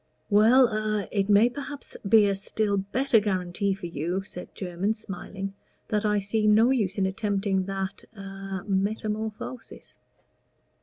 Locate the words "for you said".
3.75-4.55